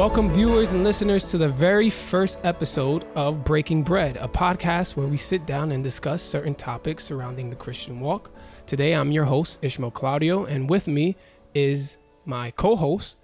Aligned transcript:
Welcome, 0.00 0.30
viewers 0.30 0.72
and 0.72 0.82
listeners, 0.82 1.30
to 1.30 1.36
the 1.36 1.50
very 1.50 1.90
first 1.90 2.40
episode 2.42 3.04
of 3.14 3.44
Breaking 3.44 3.82
Bread, 3.82 4.16
a 4.16 4.26
podcast 4.26 4.96
where 4.96 5.06
we 5.06 5.18
sit 5.18 5.44
down 5.44 5.72
and 5.72 5.84
discuss 5.84 6.22
certain 6.22 6.54
topics 6.54 7.04
surrounding 7.04 7.50
the 7.50 7.56
Christian 7.56 8.00
walk. 8.00 8.30
Today, 8.64 8.94
I'm 8.94 9.12
your 9.12 9.26
host, 9.26 9.58
Ishmael 9.60 9.90
Claudio, 9.90 10.46
and 10.46 10.70
with 10.70 10.88
me 10.88 11.16
is 11.54 11.98
my 12.24 12.50
co 12.52 12.76
host 12.76 13.18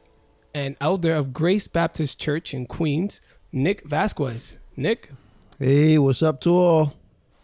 and 0.53 0.77
elder 0.79 1.15
of 1.15 1.33
Grace 1.33 1.67
Baptist 1.67 2.21
Church 2.21 2.53
in 2.53 2.67
Queens, 2.67 3.23
Nick 3.53 3.83
Vasquez. 3.89 4.59
Nick? 4.77 5.11
Hey, 5.59 5.97
what's 5.97 6.23
up 6.23 6.43
to 6.43 6.51
all? 6.51 6.95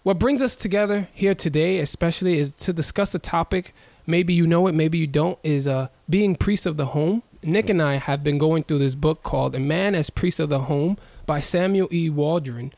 What 0.02 0.18
brings 0.18 0.42
us 0.42 0.56
together 0.56 1.08
here 1.14 1.34
today, 1.34 1.78
especially, 1.78 2.36
is 2.36 2.54
to 2.56 2.74
discuss 2.74 3.14
a 3.14 3.18
topic. 3.18 3.72
Maybe 4.06 4.34
you 4.34 4.46
know 4.46 4.66
it, 4.66 4.74
maybe 4.74 4.98
you 4.98 5.06
don't, 5.06 5.38
is 5.42 5.66
uh, 5.66 5.88
being 6.10 6.36
priest 6.36 6.66
of 6.66 6.76
the 6.76 6.86
home 6.86 7.22
Nick 7.44 7.68
and 7.68 7.82
I 7.82 7.96
have 7.96 8.22
been 8.22 8.38
going 8.38 8.62
through 8.62 8.78
this 8.78 8.94
book 8.94 9.22
called 9.24 9.54
A 9.54 9.60
Man 9.60 9.94
as 9.96 10.10
Priest 10.10 10.38
of 10.38 10.48
the 10.48 10.60
Home 10.60 10.96
by 11.26 11.40
Samuel 11.40 11.88
E. 11.90 12.08
Waldron. 12.08 12.72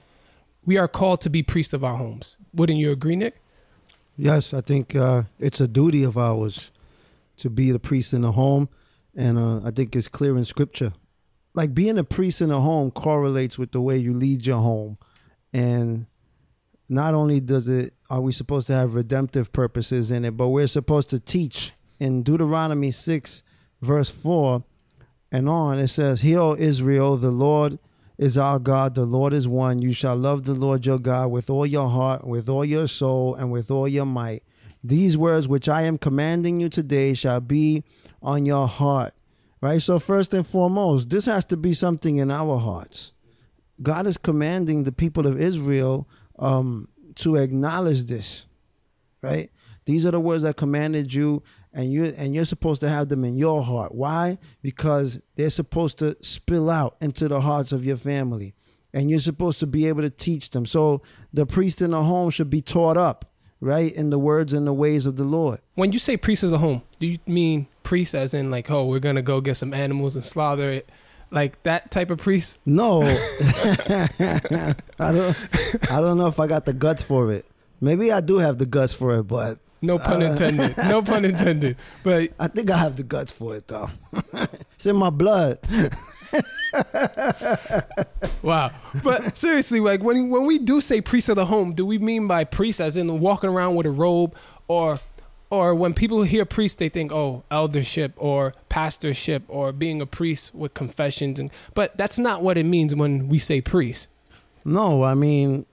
We 0.65 0.79
are 0.79 0.89
called 0.89 1.21
to 1.23 1.31
be 1.31 1.43
priests 1.43 1.75
of 1.75 1.85
our 1.85 1.97
homes. 1.97 2.39
Wouldn't 2.55 2.79
you 2.79 2.91
agree, 2.91 3.17
Nick? 3.17 3.41
Yes, 4.17 4.55
I 4.55 4.63
think 4.63 4.97
uh, 4.97 5.25
it's 5.39 5.61
a 5.61 5.69
duty 5.69 6.03
of 6.03 6.17
ours 6.17 6.71
to 7.37 7.51
be 7.51 7.73
the 7.73 7.79
priest 7.79 8.15
in 8.15 8.23
the 8.23 8.33
home, 8.33 8.71
and 9.15 9.37
uh, 9.37 9.67
I 9.67 9.71
think 9.71 9.95
it's 9.95 10.09
clear 10.09 10.37
in 10.39 10.47
Scripture. 10.47 10.95
Like 11.53 11.75
being 11.75 11.99
a 11.99 12.05
priest 12.05 12.41
in 12.41 12.49
the 12.49 12.61
home 12.61 12.91
correlates 12.91 13.59
with 13.59 13.73
the 13.73 13.81
way 13.81 13.99
you 13.99 14.15
lead 14.15 14.47
your 14.47 14.61
home, 14.61 14.97
and 15.53 16.07
not 16.89 17.13
only 17.13 17.41
does 17.41 17.69
it 17.69 17.93
are 18.09 18.21
we 18.21 18.33
supposed 18.33 18.67
to 18.69 18.73
have 18.73 18.95
redemptive 18.95 19.53
purposes 19.53 20.11
in 20.11 20.25
it, 20.25 20.37
but 20.37 20.49
we're 20.49 20.67
supposed 20.69 21.11
to 21.11 21.21
teach. 21.21 21.73
In 21.99 22.23
Deuteronomy 22.23 22.91
six, 22.91 23.43
verse 23.85 24.11
4 24.11 24.65
and 25.31 25.49
on, 25.49 25.79
it 25.79 25.89
says, 25.89 26.21
Hear, 26.21 26.41
O 26.41 26.55
Israel, 26.57 27.17
the 27.17 27.31
Lord 27.31 27.79
is 28.17 28.39
our 28.39 28.59
God, 28.59 28.95
the 28.95 29.05
Lord 29.05 29.33
is 29.33 29.49
one. 29.49 29.83
You 29.83 29.93
shall 29.93 30.17
love 30.17 30.45
the 30.45 30.55
Lord 30.55 30.87
your 30.87 30.99
God 30.99 31.33
with 31.33 31.51
all 31.51 31.67
your 31.67 31.89
heart, 31.89 32.25
with 32.25 32.49
all 32.49 32.65
your 32.65 32.87
soul, 32.87 33.35
and 33.35 33.51
with 33.51 33.71
all 33.71 33.89
your 33.89 34.07
might. 34.07 34.45
These 34.83 35.17
words 35.17 35.49
which 35.49 35.69
I 35.69 35.83
am 35.83 35.99
commanding 35.99 36.61
you 36.61 36.69
today 36.69 37.15
shall 37.15 37.41
be 37.41 37.83
on 38.23 38.47
your 38.47 38.69
heart. 38.69 39.15
Right? 39.61 39.81
So, 39.81 39.99
first 39.99 40.35
and 40.35 40.47
foremost, 40.47 41.11
this 41.11 41.27
has 41.27 41.45
to 41.47 41.57
be 41.57 41.73
something 41.73 42.19
in 42.19 42.31
our 42.31 42.59
hearts. 42.59 43.13
God 43.83 44.07
is 44.07 44.19
commanding 44.19 44.85
the 44.85 44.93
people 44.93 45.27
of 45.27 45.41
Israel 45.41 46.07
um, 46.39 46.89
to 47.17 47.37
acknowledge 47.37 48.05
this. 48.05 48.47
Right? 49.23 49.51
These 49.87 50.07
are 50.07 50.11
the 50.11 50.21
words 50.21 50.45
I 50.45 50.53
commanded 50.53 51.13
you 51.13 51.43
and 51.75 51.93
you 51.93 52.05
and 52.17 52.35
you're 52.35 52.45
supposed 52.45 52.81
to 52.81 52.89
have 52.89 53.09
them 53.09 53.25
in 53.25 53.37
your 53.37 53.63
heart. 53.63 53.95
Why? 53.95 54.39
Because 54.63 55.21
they're 55.35 55.51
supposed 55.51 55.99
to 55.99 56.17
spill 56.23 56.71
out 56.71 56.97
into 57.01 57.29
the 57.29 57.41
hearts 57.41 57.73
of 57.73 57.85
your 57.85 57.97
family. 57.97 58.55
And 58.93 59.11
you're 59.11 59.19
supposed 59.19 59.59
to 59.59 59.67
be 59.67 59.89
able 59.89 60.03
to 60.03 60.11
teach 60.11 60.51
them. 60.51 60.67
So 60.67 61.03
the 61.33 61.47
priest 61.47 61.83
in 61.83 61.91
the 61.91 62.05
home 62.05 62.31
should 62.31 62.49
be 62.49 62.63
taught 62.63 62.97
up, 62.97 63.25
right, 63.61 63.93
in 63.93 64.11
the 64.11 64.21
words 64.21 64.55
and 64.55 64.69
the 64.69 64.73
ways 64.73 65.05
of 65.05 65.17
the 65.17 65.25
Lord. 65.25 65.61
When 65.75 65.91
you 65.91 65.99
say 65.99 66.17
priest 66.17 66.45
of 66.45 66.53
the 66.53 66.59
home, 66.59 66.83
do 67.01 67.09
you 67.09 67.19
mean 67.27 67.67
priest 67.83 68.15
as 68.15 68.35
in 68.35 68.53
like, 68.53 68.71
oh, 68.71 68.87
we're 68.87 69.01
gonna 69.01 69.21
go 69.21 69.41
get 69.41 69.57
some 69.57 69.75
animals 69.75 70.15
and 70.15 70.25
slaughter 70.25 70.71
it? 70.71 70.89
Like 71.33 71.61
that 71.65 71.91
type 71.91 72.11
of 72.11 72.19
priest? 72.19 72.61
No. 72.65 73.03
I 73.03 74.75
don't 74.99 75.37
I 75.91 76.01
don't 76.01 76.17
know 76.17 76.29
if 76.29 76.39
I 76.39 76.47
got 76.47 76.67
the 76.67 76.73
guts 76.73 77.03
for 77.03 77.33
it. 77.33 77.47
Maybe 77.81 78.13
I 78.13 78.21
do 78.21 78.39
have 78.39 78.59
the 78.59 78.67
guts 78.67 78.93
for 78.93 79.19
it, 79.19 79.25
but 79.25 79.59
no 79.85 79.99
pun 79.99 80.23
uh, 80.23 80.27
intended. 80.27 80.77
no 80.77 81.03
pun 81.03 81.25
intended. 81.25 81.77
But 82.03 82.33
I 82.39 82.49
think 82.49 82.71
I 82.71 82.79
have 82.79 82.97
the 82.97 83.03
guts 83.03 83.33
for 83.33 83.57
it 83.57 83.69
though. 83.69 83.91
it's 84.75 84.87
in 84.87 84.97
my 84.97 85.11
blood. 85.11 85.59
wow. 88.43 88.73
But 89.03 89.37
seriously, 89.37 89.81
like 89.81 90.03
when 90.03 90.31
when 90.31 90.47
we 90.47 90.59
do 90.59 90.81
say 90.81 91.01
priest 91.01 91.29
of 91.29 91.37
the 91.37 91.47
home, 91.47 91.75
do 91.75 91.87
we 91.87 91.99
mean 91.99 92.27
by 92.27 92.45
priest 92.45 92.81
as 92.81 92.97
in 92.97 93.21
walking 93.21 93.51
around 93.51 93.75
with 93.75 93.87
a 93.87 93.91
robe 93.91 94.35
or 94.69 95.01
or 95.51 95.75
when 95.75 95.95
people 95.95 96.23
hear 96.23 96.45
priest 96.45 96.79
they 96.79 96.89
think 96.89 97.13
oh 97.13 97.45
eldership 97.51 98.13
or 98.17 98.55
pastorship 98.69 99.43
or 99.49 99.73
being 99.73 100.01
a 100.01 100.07
priest 100.07 100.55
with 100.55 100.75
confessions 100.75 101.39
and 101.39 101.51
but 101.75 101.97
that's 101.97 102.19
not 102.19 102.43
what 102.43 102.59
it 102.59 102.65
means 102.65 102.95
when 102.95 103.29
we 103.29 103.39
say 103.39 103.61
priest. 103.61 104.09
No, 104.65 105.05
I 105.05 105.15
mean 105.15 105.67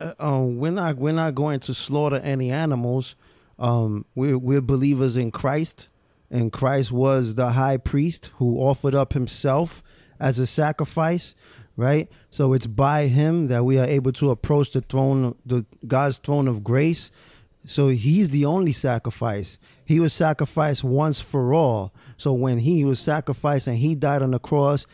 uh, 0.00 0.14
um, 0.18 0.58
we're 0.58 0.70
not 0.70 0.96
we're 0.96 1.12
not 1.12 1.34
going 1.34 1.60
to 1.60 1.74
slaughter 1.74 2.20
any 2.22 2.50
animals 2.50 3.16
um, 3.60 4.06
we're, 4.14 4.38
we're 4.38 4.62
believers 4.62 5.16
in 5.16 5.30
Christ, 5.30 5.88
and 6.30 6.50
Christ 6.50 6.90
was 6.90 7.34
the 7.34 7.50
high 7.50 7.76
priest 7.76 8.32
who 8.36 8.58
offered 8.58 8.94
up 8.94 9.12
himself 9.12 9.82
as 10.18 10.38
a 10.38 10.46
sacrifice, 10.46 11.34
right? 11.76 12.08
So 12.30 12.54
it's 12.54 12.66
by 12.66 13.06
him 13.06 13.48
that 13.48 13.64
we 13.64 13.78
are 13.78 13.86
able 13.86 14.12
to 14.12 14.30
approach 14.30 14.70
the 14.70 14.80
throne, 14.80 15.36
the 15.44 15.66
God's 15.86 16.18
throne 16.18 16.48
of 16.48 16.64
grace. 16.64 17.10
So 17.64 17.88
he's 17.88 18.30
the 18.30 18.46
only 18.46 18.72
sacrifice. 18.72 19.58
He 19.84 20.00
was 20.00 20.12
sacrificed 20.12 20.82
once 20.82 21.20
for 21.20 21.52
all. 21.52 21.92
So 22.16 22.32
when 22.32 22.60
he 22.60 22.84
was 22.84 23.00
sacrificed 23.00 23.66
and 23.66 23.76
he 23.76 23.94
died 23.94 24.22
on 24.22 24.30
the 24.30 24.38
cross 24.38 24.86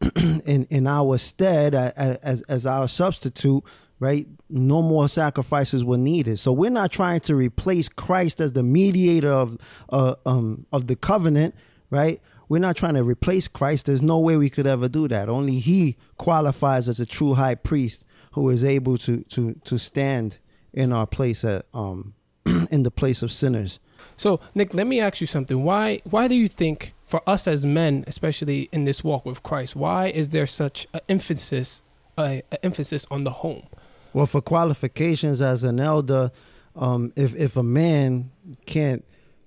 in 0.16 0.66
in 0.70 0.86
our 0.86 1.18
stead 1.18 1.74
as 1.74 2.42
as 2.42 2.66
our 2.66 2.88
substitute, 2.88 3.62
right? 3.98 4.26
No 4.48 4.82
more 4.82 5.08
sacrifices 5.08 5.84
were 5.84 5.98
needed. 5.98 6.38
So 6.38 6.52
we're 6.52 6.70
not 6.70 6.90
trying 6.90 7.20
to 7.20 7.34
replace 7.34 7.88
Christ 7.88 8.40
as 8.40 8.52
the 8.52 8.62
mediator 8.62 9.32
of 9.32 9.56
uh, 9.90 10.14
um, 10.24 10.66
of 10.72 10.86
the 10.86 10.96
covenant, 10.96 11.54
right? 11.90 12.20
We're 12.48 12.60
not 12.60 12.76
trying 12.76 12.94
to 12.94 13.02
replace 13.02 13.48
Christ. 13.48 13.86
There's 13.86 14.02
no 14.02 14.18
way 14.18 14.36
we 14.36 14.50
could 14.50 14.66
ever 14.66 14.88
do 14.88 15.08
that. 15.08 15.28
Only 15.28 15.58
He 15.58 15.96
qualifies 16.16 16.88
as 16.88 17.00
a 17.00 17.06
true 17.06 17.34
high 17.34 17.56
priest 17.56 18.04
who 18.32 18.50
is 18.50 18.62
able 18.64 18.98
to 18.98 19.22
to 19.24 19.54
to 19.64 19.78
stand 19.78 20.38
in 20.72 20.92
our 20.92 21.06
place 21.06 21.44
at 21.44 21.64
um 21.72 22.14
in 22.70 22.82
the 22.82 22.90
place 22.90 23.22
of 23.22 23.32
sinners. 23.32 23.80
So 24.16 24.40
Nick, 24.54 24.74
let 24.74 24.86
me 24.86 25.00
ask 25.00 25.20
you 25.20 25.26
something. 25.26 25.64
Why 25.64 26.00
why 26.04 26.28
do 26.28 26.34
you 26.34 26.48
think 26.48 26.92
for 27.04 27.22
us 27.28 27.48
as 27.48 27.64
men, 27.64 28.04
especially 28.06 28.68
in 28.72 28.84
this 28.84 29.02
walk 29.02 29.24
with 29.24 29.42
Christ, 29.42 29.74
why 29.74 30.08
is 30.08 30.30
there 30.30 30.46
such 30.46 30.86
an 30.92 31.00
emphasis 31.08 31.82
a, 32.18 32.42
a 32.52 32.64
emphasis 32.64 33.06
on 33.10 33.24
the 33.24 33.30
home? 33.30 33.66
Well, 34.16 34.24
for 34.24 34.40
qualifications 34.40 35.42
as 35.42 35.62
an 35.62 35.78
elder, 35.78 36.30
um, 36.74 37.12
if 37.16 37.34
if 37.34 37.54
a 37.54 37.62
man 37.62 38.30
can't 38.64 39.04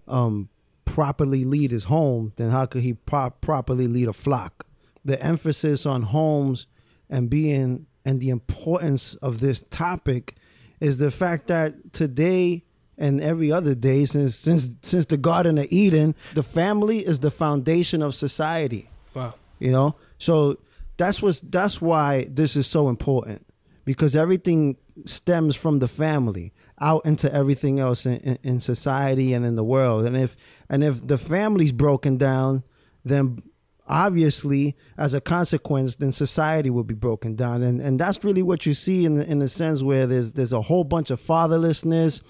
um, 0.07 0.49
properly 0.85 1.43
lead 1.43 1.71
his 1.71 1.85
home, 1.85 2.33
then 2.35 2.51
how 2.51 2.67
could 2.67 2.83
he 2.83 2.93
pro- 2.93 3.31
properly 3.31 3.87
lead 3.87 4.07
a 4.07 4.13
flock? 4.13 4.67
The 5.03 5.19
emphasis 5.23 5.87
on 5.87 6.03
homes 6.03 6.67
and 7.09 7.31
being 7.31 7.87
and 8.05 8.21
the 8.21 8.29
importance 8.29 9.15
of 9.15 9.39
this 9.39 9.63
topic 9.71 10.35
is 10.79 10.99
the 10.99 11.09
fact 11.09 11.47
that 11.47 11.91
today 11.91 12.63
and 12.95 13.19
every 13.21 13.51
other 13.51 13.73
day 13.73 14.05
since 14.05 14.35
since 14.35 14.75
since 14.83 15.07
the 15.07 15.17
Garden 15.17 15.57
of 15.57 15.65
Eden, 15.71 16.13
the 16.35 16.43
family 16.43 16.99
is 16.99 17.21
the 17.21 17.31
foundation 17.31 18.03
of 18.03 18.13
society. 18.13 18.91
Wow. 19.15 19.33
You 19.57 19.71
know? 19.71 19.95
So 20.19 20.59
that's 20.97 21.23
what's 21.23 21.39
that's 21.39 21.81
why 21.81 22.27
this 22.29 22.55
is 22.55 22.67
so 22.67 22.87
important 22.87 23.47
because 23.89 24.15
everything 24.15 24.77
stems 25.05 25.55
from 25.55 25.79
the 25.79 25.87
family 25.87 26.53
out 26.79 27.03
into 27.07 27.33
everything 27.33 27.79
else 27.79 28.05
in, 28.05 28.17
in, 28.17 28.37
in, 28.43 28.59
society 28.59 29.33
and 29.33 29.43
in 29.43 29.55
the 29.55 29.63
world. 29.63 30.05
And 30.05 30.15
if 30.15 30.35
and 30.69 30.83
if 30.83 31.07
the 31.07 31.17
family's 31.17 31.71
broken 31.71 32.15
down, 32.15 32.63
then 33.03 33.41
obviously 33.87 34.75
as 34.95 35.15
a 35.15 35.19
consequence, 35.19 35.95
then 35.95 36.11
society 36.11 36.69
will 36.69 36.83
be 36.83 36.93
broken 36.93 37.35
down. 37.35 37.63
And 37.63 37.81
and 37.81 37.99
that's 37.99 38.23
really 38.23 38.43
what 38.43 38.67
you 38.67 38.75
see 38.75 39.05
in 39.05 39.15
the, 39.15 39.25
in 39.25 39.39
the 39.39 39.49
sense 39.49 39.81
where 39.81 40.05
there's 40.05 40.33
there's 40.33 40.53
a 40.53 40.61
whole 40.61 40.83
bunch 40.83 41.09
of 41.09 41.19
fatherlessness, 41.19 42.21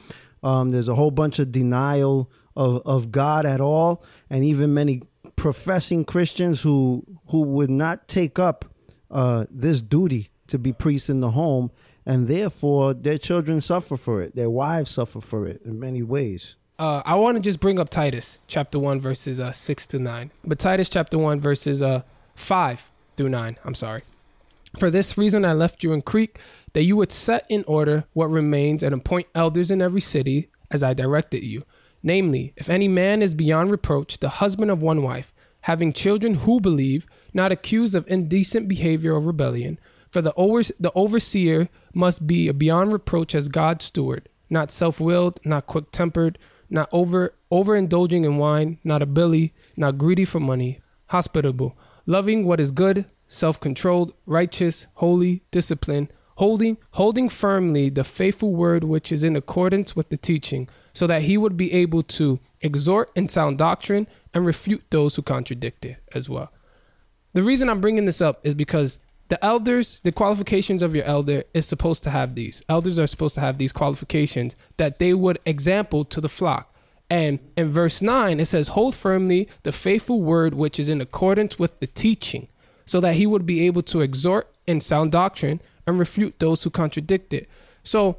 um, 0.42 0.72
there's 0.72 0.88
a 0.88 0.96
whole 0.96 1.12
bunch 1.12 1.40
of 1.40 1.52
denial 1.52 2.32
of, 2.56 2.82
of 2.86 3.12
God 3.12 3.46
at 3.46 3.60
all, 3.60 4.06
and 4.30 4.46
even 4.46 4.74
many 4.74 5.02
professing 5.36 6.06
Christians 6.06 6.62
who 6.62 7.04
who 7.32 7.42
would 7.42 7.70
not 7.70 8.08
take 8.08 8.40
up 8.40 8.64
uh, 9.12 9.46
this 9.52 9.82
duty 9.82 10.30
to 10.50 10.60
be 10.60 10.74
priests 10.74 11.10
in 11.10 11.22
the 11.22 11.32
home, 11.32 11.72
and 12.06 12.28
therefore 12.28 12.94
their 12.94 13.18
children 13.18 13.62
suffer 13.62 13.98
for 13.98 14.22
it. 14.22 14.36
Their 14.36 14.50
wives 14.50 14.92
suffer 14.92 15.22
for 15.22 15.48
it 15.48 15.62
in 15.64 15.80
many 15.80 16.04
ways. 16.04 16.56
Uh, 16.78 17.02
I 17.06 17.16
want 17.16 17.36
to 17.36 17.42
just 17.42 17.60
bring 17.60 17.78
up 17.78 17.90
Titus 17.90 18.40
chapter 18.48 18.80
1, 18.80 19.02
verses 19.02 19.40
uh, 19.40 19.52
6 19.52 19.88
to 19.88 20.00
9. 20.00 20.32
But 20.46 20.60
Titus 20.60 20.88
chapter 20.88 21.18
1, 21.18 21.40
verses 21.40 21.82
uh, 21.82 22.04
5 22.36 22.90
through 23.18 23.30
9. 23.30 23.58
I'm 23.66 23.76
sorry. 23.76 24.04
For 24.78 24.90
this 24.90 25.18
reason, 25.18 25.44
I 25.44 25.54
left 25.54 25.84
you 25.84 25.92
in 25.92 26.02
Crete, 26.02 26.38
that 26.74 26.84
you 26.84 26.96
would 26.96 27.12
set 27.12 27.46
in 27.50 27.66
order 27.68 28.06
what 28.14 28.30
remains 28.30 28.82
and 28.82 28.94
appoint 28.94 29.28
elders 29.36 29.72
in 29.72 29.82
every 29.82 30.00
city, 30.00 30.50
as 30.72 30.82
I 30.82 30.94
directed 30.94 31.44
you. 31.44 31.64
Namely, 32.02 32.54
if 32.56 32.70
any 32.70 32.88
man 32.88 33.22
is 33.22 33.34
beyond 33.34 33.72
reproach, 33.72 34.20
the 34.20 34.30
husband 34.30 34.72
of 34.72 34.82
one 34.82 35.02
wife, 35.02 35.34
having 35.62 35.92
children 35.92 36.36
who 36.36 36.62
believe, 36.62 37.08
not 37.34 37.52
accused 37.52 37.94
of 37.94 38.08
indecent 38.08 38.68
behavior 38.68 39.14
or 39.14 39.20
rebellion, 39.20 39.80
for 40.10 40.22
the, 40.22 40.34
over, 40.36 40.64
the 40.80 40.92
overseer 40.96 41.70
must 41.94 42.26
be 42.26 42.52
beyond 42.52 42.92
reproach 42.92 43.36
as 43.36 43.48
God's 43.48 43.86
steward, 43.86 44.28
not 44.50 44.72
self 44.72 45.00
willed, 45.00 45.40
not 45.46 45.68
quick 45.68 45.92
tempered, 45.92 46.38
not 46.70 46.90
over 46.92 47.34
overindulging 47.52 48.26
in 48.26 48.38
wine, 48.38 48.78
not 48.84 49.02
a 49.02 49.08
billy, 49.08 49.54
not 49.76 49.98
greedy 49.98 50.26
for 50.26 50.40
money, 50.40 50.80
hospitable, 51.08 51.78
loving 52.06 52.46
what 52.46 52.60
is 52.60 52.72
good, 52.72 53.06
self-controlled, 53.28 54.14
righteous, 54.26 54.88
holy, 54.96 55.44
disciplined, 55.52 56.12
holding 56.38 56.78
holding 56.92 57.28
firmly 57.28 57.90
the 57.90 58.04
faithful 58.04 58.54
word 58.54 58.84
which 58.84 59.12
is 59.12 59.24
in 59.24 59.36
accordance 59.36 59.96
with 59.96 60.10
the 60.10 60.18
teaching, 60.18 60.68
so 60.94 61.08
that 61.08 61.24
he 61.24 61.38
would 61.38 61.58
be 61.58 61.72
able 61.74 62.04
to 62.04 62.40
exhort 62.62 63.12
in 63.16 63.28
sound 63.30 63.58
doctrine 63.58 64.08
and 64.34 64.46
refute 64.46 64.84
those 64.90 65.16
who 65.16 65.22
contradict 65.22 65.86
it 65.86 65.98
as 66.14 66.30
well. 66.30 66.52
The 67.34 67.44
reason 67.44 67.70
I'm 67.70 67.82
bringing 67.82 68.06
this 68.06 68.22
up 68.22 68.46
is 68.46 68.56
because 68.56 68.98
the 69.30 69.44
elders, 69.46 70.02
the 70.04 70.12
qualifications 70.12 70.82
of 70.82 70.96
your 70.96 71.06
elder 71.06 71.44
is 71.54 71.68
supposed 71.68 72.04
to 72.04 72.10
have 72.10 72.36
these. 72.36 72.64
Elders 72.68 73.00
are 73.00 73.08
supposed 73.08 73.36
to 73.36 73.42
have 73.42 73.60
these 73.60 73.72
qualifications 73.72 74.56
that 74.78 75.00
they 75.00 75.14
would 75.14 75.40
example 75.46 76.04
to 76.06 76.20
the 76.20 76.28
flock. 76.28 76.74
And 77.12 77.40
in 77.56 77.72
verse 77.72 78.02
9, 78.02 78.40
it 78.40 78.48
says, 78.48 78.70
Hold 78.70 78.96
firmly 78.96 79.48
the 79.64 79.72
faithful 79.72 80.22
word 80.22 80.54
which 80.54 80.80
is 80.80 80.90
in 80.90 81.00
accordance 81.00 81.58
with 81.58 81.80
the 81.80 81.88
teaching, 81.88 82.48
so 82.86 83.00
that 83.00 83.16
he 83.16 83.28
would 83.28 83.46
be 83.46 83.66
able 83.66 83.84
to 83.84 84.02
exhort 84.02 84.52
in 84.68 84.82
sound 84.82 85.12
doctrine 85.12 85.62
and 85.86 86.00
refute 86.00 86.40
those 86.40 86.64
who 86.64 86.70
contradict 86.70 87.34
it. 87.34 87.48
So 87.84 88.18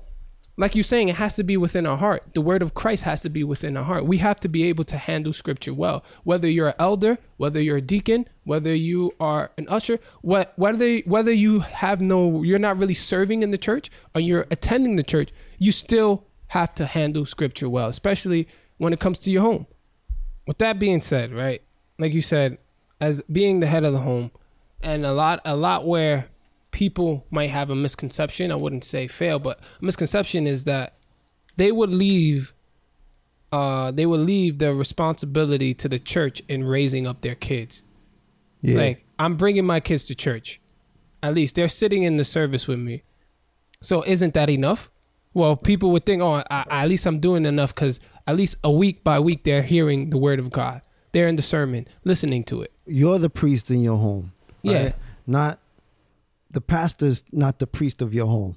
like 0.61 0.75
you're 0.75 0.85
saying, 0.85 1.09
it 1.09 1.17
has 1.17 1.37
to 1.37 1.43
be 1.43 1.57
within 1.57 1.87
our 1.87 1.97
heart. 1.97 2.23
The 2.35 2.43
word 2.43 2.61
of 2.61 2.75
Christ 2.75 3.05
has 3.05 3.23
to 3.23 3.31
be 3.31 3.43
within 3.43 3.79
our 3.79 3.83
heart. 3.83 4.05
We 4.05 4.19
have 4.19 4.39
to 4.41 4.49
be 4.49 4.65
able 4.65 4.85
to 4.85 4.99
handle 4.99 5.33
scripture 5.33 5.73
well. 5.73 6.05
Whether 6.23 6.49
you're 6.49 6.69
an 6.69 6.75
elder, 6.79 7.17
whether 7.39 7.63
you're 7.63 7.79
a 7.79 7.83
deacon, 7.83 8.29
whether 8.45 8.75
you 8.75 9.15
are 9.19 9.53
an 9.57 9.67
usher, 9.69 9.99
what 10.21 10.53
whether 10.57 10.99
whether 10.99 11.33
you 11.33 11.61
have 11.61 12.03
no 12.03 12.43
you're 12.43 12.59
not 12.59 12.77
really 12.77 12.95
serving 12.95 13.43
in 13.43 13.53
the 13.53 13.59
church 13.59 13.91
or 14.15 14.21
you're 14.21 14.47
attending 14.51 14.97
the 14.97 15.03
church, 15.03 15.31
you 15.59 15.73
still 15.73 16.27
have 16.49 16.75
to 16.75 16.85
handle 16.85 17.25
scripture 17.25 17.69
well, 17.69 17.89
especially 17.89 18.47
when 18.77 18.93
it 18.93 19.01
comes 19.01 19.21
to 19.21 19.31
your 19.31 19.43
home. 19.43 19.67
With 20.47 20.59
that 20.59 20.79
being 20.79 21.01
said, 21.01 21.33
right? 21.33 21.63
Like 21.99 22.13
you 22.13 22.23
said, 22.23 22.59
as 23.01 23.23
being 23.23 23.61
the 23.61 23.67
head 23.67 23.85
of 23.85 23.95
the 23.95 24.01
home, 24.01 24.31
and 24.83 25.07
a 25.07 25.13
lot 25.13 25.41
a 25.47 25.57
lot 25.57 25.87
where 25.87 26.29
people 26.71 27.27
might 27.31 27.51
have 27.51 27.71
a 27.71 27.77
misconception. 27.77 28.51
I 28.53 28.57
wouldn't 28.57 28.85
say 28.85 29.07
fail, 29.07 29.39
but 29.39 29.61
a 29.81 29.85
misconception 29.85 30.47
is 30.47 30.65
that 30.65 30.97
they 31.57 31.73
would 31.73 31.91
leave 31.91 32.55
uh 33.53 33.91
they 33.91 34.07
would 34.07 34.21
leave 34.21 34.59
the 34.59 34.73
responsibility 34.75 35.75
to 35.75 35.89
the 35.89 35.99
church 35.99 36.43
in 36.49 36.65
raising 36.65 37.07
up 37.07 37.21
their 37.23 37.35
kids. 37.35 37.83
Yeah. 38.61 38.79
Like 38.79 39.05
I'm 39.19 39.37
bringing 39.37 39.67
my 39.67 39.81
kids 39.81 40.07
to 40.07 40.15
church. 40.15 40.61
At 41.23 41.35
least 41.35 41.57
they're 41.57 41.69
sitting 41.69 42.03
in 42.03 42.17
the 42.17 42.25
service 42.25 42.67
with 42.67 42.79
me. 42.79 43.03
So 43.83 44.03
isn't 44.05 44.35
that 44.35 44.49
enough? 44.49 44.91
Well, 45.35 45.57
people 45.57 45.91
would 45.93 46.05
think, 46.07 46.23
oh, 46.23 46.43
I, 46.51 46.65
at 46.71 46.89
least 46.89 47.07
I'm 47.07 47.21
doing 47.21 47.45
enough 47.47 47.75
because 47.75 48.01
at 48.27 48.37
least 48.37 48.57
a 48.65 48.71
week 48.71 49.05
by 49.05 49.21
week 49.21 49.45
they're 49.45 49.63
hearing 49.63 50.11
the 50.11 50.19
word 50.19 50.39
of 50.39 50.51
God. 50.51 50.83
They're 51.13 51.29
in 51.29 51.37
the 51.37 51.43
sermon, 51.43 51.87
listening 52.05 52.45
to 52.45 52.63
it. 52.63 52.73
You're 52.87 53.19
the 53.19 53.31
priest 53.31 53.71
in 53.71 53.83
your 53.83 53.99
home. 53.99 54.33
Yeah. 54.63 54.83
right? 54.83 54.95
Not 55.27 55.59
the 56.51 56.61
pastor's 56.61 57.25
not 57.33 57.59
the 57.59 57.67
priest 57.67 58.03
of 58.03 58.13
your 58.13 58.27
home. 58.27 58.57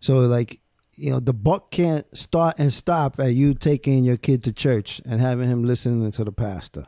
So 0.00 0.20
like, 0.20 0.60
you 0.94 1.10
know, 1.10 1.20
the 1.20 1.34
buck 1.34 1.70
can't 1.70 2.06
start 2.16 2.58
and 2.58 2.72
stop 2.72 3.18
at 3.18 3.34
you 3.34 3.54
taking 3.54 4.04
your 4.04 4.16
kid 4.16 4.44
to 4.44 4.52
church 4.52 5.00
and 5.06 5.20
having 5.20 5.48
him 5.48 5.64
listening 5.64 6.10
to 6.10 6.24
the 6.24 6.32
pastor. 6.32 6.86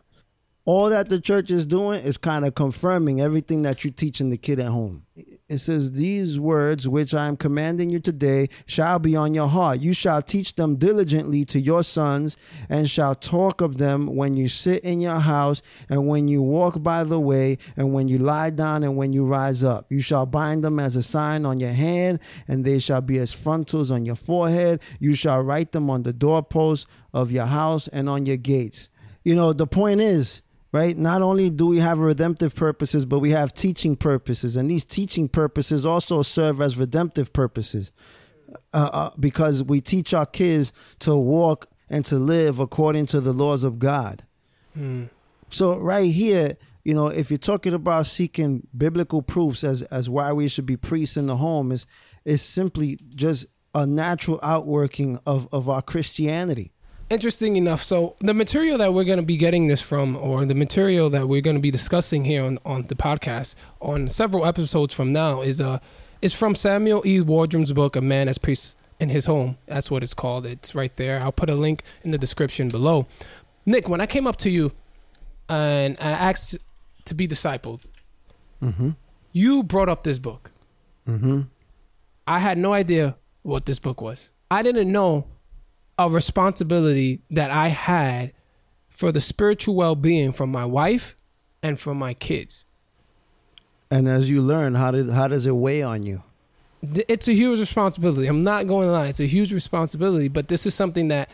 All 0.67 0.89
that 0.89 1.11
the 1.11 1.21
church 1.21 1.51
is 1.51 1.67
doing 1.67 2.01
is 2.01 2.17
kind 2.17 2.43
of 2.47 2.55
confirming 2.55 3.21
everything 3.21 3.61
that 3.63 3.85
you're 3.85 3.93
teaching 3.93 4.31
the 4.31 4.39
kid 4.39 4.59
at 4.59 4.69
home. 4.69 5.05
It 5.47 5.59
says, 5.59 5.93
These 5.93 6.41
words 6.41 6.89
which 6.89 7.13
I 7.13 7.27
am 7.27 7.37
commanding 7.37 7.91
you 7.91 8.01
today 8.01 8.49
shall 8.65 8.99
be 8.99 9.15
on 9.15 9.35
your 9.35 9.47
heart. 9.47 9.81
You 9.81 9.93
shall 9.93 10.23
teach 10.23 10.55
them 10.55 10.77
diligently 10.77 11.45
to 11.45 11.61
your 11.61 11.85
sons, 11.85 12.39
and 12.71 12.89
shall 12.89 13.15
talk 13.15 13.61
of 13.61 13.77
them 13.77 14.07
when 14.07 14.39
you 14.39 14.49
sit 14.49 14.83
in 14.85 15.03
your 15.03 15.19
house, 15.19 15.61
and 15.91 16.09
when 16.09 16.29
you 16.29 16.41
walk 16.41 16.83
by 16.83 17.05
the 17.05 17.21
way, 17.21 17.59
and 17.77 17.93
when 17.93 18.09
you 18.09 18.17
lie 18.17 18.49
down, 18.49 18.83
and 18.85 18.97
when 18.97 19.13
you 19.13 19.27
rise 19.27 19.63
up. 19.63 19.85
You 19.91 20.01
shall 20.01 20.25
bind 20.25 20.65
them 20.65 20.81
as 20.81 20.97
a 20.97 21.03
sign 21.03 21.45
on 21.45 21.61
your 21.61 21.75
hand, 21.75 22.21
and 22.49 22.65
they 22.65 22.79
shall 22.79 23.03
be 23.03 23.19
as 23.19 23.35
frontals 23.35 23.91
on 23.91 24.07
your 24.07 24.17
forehead. 24.17 24.81
You 24.99 25.15
shall 25.15 25.43
write 25.43 25.73
them 25.73 25.91
on 25.91 26.05
the 26.05 26.15
doorposts 26.15 26.87
of 27.13 27.31
your 27.31 27.47
house 27.47 27.87
and 27.89 28.09
on 28.09 28.25
your 28.25 28.39
gates. 28.39 28.89
You 29.25 29.35
know, 29.35 29.53
the 29.53 29.67
point 29.67 30.01
is, 30.01 30.41
right? 30.75 30.99
Not 30.99 31.23
only 31.23 31.51
do 31.51 31.69
we 31.69 31.79
have 31.79 32.01
redemptive 32.01 32.57
purposes, 32.57 33.07
but 33.07 33.21
we 33.21 33.31
have 33.31 33.55
teaching 33.55 33.95
purposes, 33.95 34.57
and 34.57 34.69
these 34.69 34.85
teaching 34.85 35.29
purposes 35.29 35.87
also 35.87 36.23
serve 36.23 36.61
as 36.61 36.77
redemptive 36.77 37.33
purposes, 37.33 37.93
uh, 38.73 38.91
uh, 38.93 39.11
because 39.19 39.63
we 39.63 39.81
teach 39.81 40.13
our 40.13 40.27
kids 40.27 40.73
to 40.99 41.15
walk 41.15 41.69
and 41.89 42.05
to 42.07 42.17
live 42.17 42.59
according 42.59 43.07
to 43.07 43.21
the 43.21 43.33
laws 43.33 43.63
of 43.63 43.79
God. 43.79 44.25
So 45.49 45.79
right 45.79 46.11
here, 46.11 46.57
you 46.83 46.93
know, 46.93 47.07
if 47.07 47.31
you're 47.31 47.39
talking 47.39 47.73
about 47.73 48.07
seeking 48.07 48.67
biblical 48.77 49.23
proofs 49.23 49.63
as 49.63 49.83
as 49.83 50.11
why 50.11 50.33
we 50.33 50.49
should 50.49 50.67
be 50.67 50.77
priests 50.77 51.17
in 51.17 51.29
the 51.29 51.37
home, 51.37 51.71
is 51.71 51.87
is 52.25 52.43
simply 52.43 52.99
just 53.15 53.47
a 53.77 53.87
natural 53.87 54.41
outworking 54.43 55.21
of 55.25 55.47
of 55.53 55.69
our 55.69 55.83
Christianity. 55.83 56.74
Interesting 57.11 57.57
enough. 57.57 57.85
So 57.85 58.17
the 58.21 58.35
material 58.35 58.79
that 58.79 58.95
we're 58.95 59.05
going 59.05 59.19
to 59.19 59.25
be 59.25 59.37
getting 59.37 59.67
this 59.67 59.81
from 59.81 60.17
or 60.17 60.45
the 60.47 60.55
material 60.55 61.11
that 61.11 61.29
we're 61.29 61.43
going 61.43 61.57
to 61.57 61.63
be 61.63 61.71
discussing 61.71 62.25
here 62.25 62.43
on, 62.45 62.59
on 62.65 62.87
the 62.87 62.95
podcast 62.95 63.55
on 63.81 64.09
several 64.09 64.47
episodes 64.47 64.95
from 64.95 65.13
now 65.13 65.43
is 65.43 65.61
uh 65.61 65.79
is 66.23 66.33
from 66.33 66.55
samuel 66.55 67.03
e. 67.07 67.21
Waldron's 67.21 67.73
book 67.73 67.95
a 67.95 68.01
man 68.01 68.27
as 68.29 68.39
priest 68.39 68.77
in 68.99 69.11
his 69.11 69.27
home. 69.27 69.59
That's 69.67 69.91
what 69.91 70.03
it's 70.03 70.15
called. 70.15 70.47
It's 70.47 70.75
right 70.75 70.95
there. 70.97 71.21
I'll 71.21 71.31
put 71.33 71.51
a 71.51 71.55
link 71.55 71.83
in 72.03 72.11
the 72.11 72.19
description 72.19 72.69
below. 72.71 73.07
Nick 73.67 73.89
when 73.89 74.01
i 74.01 74.07
came 74.07 74.27
up 74.27 74.37
to 74.37 74.51
you 74.51 74.73
and 75.49 75.97
i 76.01 76.11
asked 76.11 76.57
to 77.05 77.15
be 77.15 77.29
discipled 77.29 77.81
Mm-hmm. 78.63 78.91
you 79.33 79.63
brought 79.63 79.91
up 79.91 80.05
this 80.05 80.19
book. 80.19 80.51
Mm-hmm. 81.07 81.43
I 82.27 82.39
had 82.39 82.57
no 82.57 82.73
idea 82.73 83.17
what 83.43 83.67
this 83.67 83.79
book 83.79 84.01
was. 84.01 84.31
I 84.51 84.63
didn't 84.63 84.91
know 84.91 85.27
a 85.99 86.11
responsibility 86.11 87.21
that 87.31 87.51
I 87.51 87.69
had 87.69 88.33
for 88.89 89.13
the 89.13 89.21
spiritual 89.21 89.75
well 89.75 89.95
being 89.95 90.33
from 90.33 90.51
my 90.51 90.65
wife 90.65 91.17
and 91.63 91.79
from 91.79 91.99
my 91.99 92.15
kids. 92.15 92.67
And 93.91 94.09
as 94.09 94.29
you 94.29 94.43
learn, 94.43 94.75
how 94.75 94.91
did 94.91 95.11
how 95.11 95.29
does 95.29 95.47
it 95.47 95.57
weigh 95.57 95.83
on 95.83 96.03
you? 96.05 96.23
It's 96.83 97.29
a 97.29 97.33
huge 97.33 97.61
responsibility. 97.61 98.27
I'm 98.27 98.45
not 98.45 98.67
going 98.67 98.87
to 98.87 98.93
lie. 98.93 99.07
It's 99.07 99.21
a 99.21 99.27
huge 99.27 99.53
responsibility, 99.53 100.29
but 100.29 100.49
this 100.49 100.67
is 100.67 100.75
something 100.75 101.09
that 101.09 101.31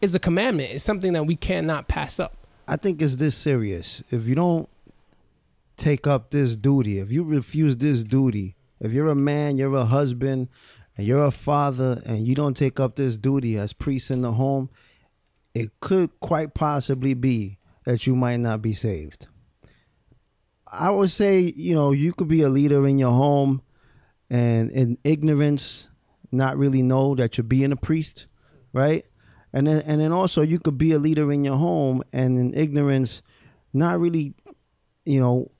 is 0.00 0.14
a 0.14 0.18
commandment. 0.18 0.72
It's 0.72 0.84
something 0.84 1.12
that 1.12 1.26
we 1.26 1.36
cannot 1.36 1.88
pass 1.88 2.18
up. 2.18 2.36
I 2.66 2.76
think 2.76 3.02
it's 3.02 3.16
this 3.16 3.36
serious. 3.36 4.02
If 4.10 4.26
you 4.26 4.34
don't 4.34 4.68
take 5.76 6.06
up 6.06 6.30
this 6.30 6.56
duty, 6.56 7.00
if 7.00 7.12
you 7.12 7.22
refuse 7.24 7.76
this 7.76 8.02
duty, 8.02 8.54
if 8.80 8.92
you're 8.92 9.08
a 9.08 9.14
man, 9.14 9.56
you're 9.56 9.74
a 9.74 9.84
husband, 9.84 10.48
and 10.96 11.06
you're 11.06 11.24
a 11.24 11.30
father, 11.30 12.02
and 12.06 12.26
you 12.26 12.34
don't 12.34 12.56
take 12.56 12.78
up 12.78 12.96
this 12.96 13.16
duty 13.16 13.58
as 13.58 13.72
priest 13.72 14.10
in 14.10 14.22
the 14.22 14.32
home, 14.32 14.70
it 15.54 15.70
could 15.80 16.10
quite 16.20 16.54
possibly 16.54 17.14
be 17.14 17.58
that 17.84 18.06
you 18.06 18.16
might 18.16 18.38
not 18.38 18.62
be 18.62 18.72
saved. 18.72 19.28
I 20.70 20.90
would 20.90 21.10
say, 21.10 21.52
you 21.56 21.74
know, 21.74 21.92
you 21.92 22.12
could 22.12 22.28
be 22.28 22.42
a 22.42 22.48
leader 22.48 22.86
in 22.86 22.98
your 22.98 23.12
home 23.12 23.62
and 24.28 24.70
in 24.70 24.98
ignorance, 25.04 25.88
not 26.32 26.56
really 26.56 26.82
know 26.82 27.14
that 27.14 27.36
you're 27.36 27.44
being 27.44 27.70
a 27.70 27.76
priest, 27.76 28.26
right? 28.72 29.08
And 29.52 29.68
then 29.68 29.82
and 29.86 30.00
then 30.00 30.12
also 30.12 30.42
you 30.42 30.58
could 30.58 30.76
be 30.76 30.92
a 30.92 30.98
leader 30.98 31.30
in 31.30 31.44
your 31.44 31.56
home 31.56 32.02
and 32.12 32.36
in 32.36 32.54
ignorance, 32.54 33.22
not 33.72 34.00
really, 34.00 34.34
you 35.04 35.20
know, 35.20 35.52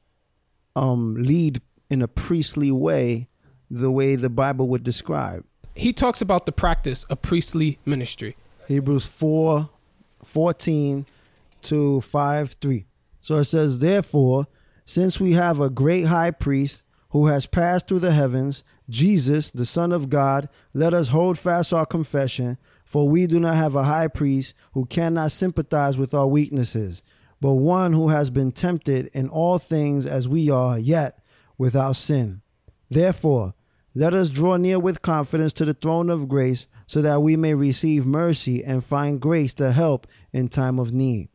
um, 0.74 1.14
lead 1.14 1.60
in 1.90 2.02
a 2.02 2.08
priestly 2.08 2.72
way, 2.72 3.28
the 3.70 3.90
way 3.90 4.16
the 4.16 4.30
Bible 4.30 4.68
would 4.68 4.84
describe. 4.84 5.44
He 5.74 5.92
talks 5.92 6.20
about 6.20 6.46
the 6.46 6.52
practice 6.52 7.04
of 7.04 7.22
priestly 7.22 7.78
ministry. 7.84 8.36
Hebrews 8.68 9.06
4 9.06 9.68
14 10.24 11.06
to 11.62 12.00
5 12.00 12.52
3. 12.52 12.86
So 13.20 13.36
it 13.38 13.44
says, 13.44 13.78
Therefore, 13.78 14.46
since 14.84 15.18
we 15.18 15.32
have 15.32 15.60
a 15.60 15.70
great 15.70 16.04
high 16.04 16.30
priest 16.30 16.82
who 17.10 17.26
has 17.26 17.46
passed 17.46 17.88
through 17.88 18.00
the 18.00 18.12
heavens, 18.12 18.62
Jesus, 18.88 19.50
the 19.50 19.66
Son 19.66 19.92
of 19.92 20.10
God, 20.10 20.48
let 20.72 20.92
us 20.92 21.08
hold 21.08 21.38
fast 21.38 21.72
our 21.72 21.86
confession, 21.86 22.58
for 22.84 23.08
we 23.08 23.26
do 23.26 23.40
not 23.40 23.56
have 23.56 23.74
a 23.74 23.84
high 23.84 24.08
priest 24.08 24.54
who 24.72 24.84
cannot 24.84 25.32
sympathize 25.32 25.96
with 25.96 26.12
our 26.12 26.26
weaknesses, 26.26 27.02
but 27.40 27.52
one 27.52 27.92
who 27.92 28.08
has 28.08 28.30
been 28.30 28.52
tempted 28.52 29.06
in 29.14 29.28
all 29.28 29.58
things 29.58 30.06
as 30.06 30.28
we 30.28 30.50
are, 30.50 30.78
yet 30.78 31.18
without 31.56 31.96
sin. 31.96 32.42
Therefore, 32.94 33.54
let 33.92 34.14
us 34.14 34.28
draw 34.28 34.56
near 34.56 34.78
with 34.78 35.02
confidence 35.02 35.52
to 35.54 35.64
the 35.64 35.74
throne 35.74 36.08
of 36.08 36.28
grace 36.28 36.68
so 36.86 37.02
that 37.02 37.22
we 37.22 37.34
may 37.34 37.52
receive 37.52 38.06
mercy 38.06 38.64
and 38.64 38.84
find 38.84 39.20
grace 39.20 39.52
to 39.54 39.72
help 39.72 40.06
in 40.32 40.46
time 40.46 40.78
of 40.78 40.92
need. 40.92 41.28